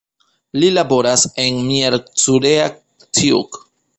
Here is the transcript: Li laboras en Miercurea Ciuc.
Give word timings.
Li 0.61 0.69
laboras 0.77 1.25
en 1.43 1.59
Miercurea 1.67 2.65
Ciuc. 3.19 3.63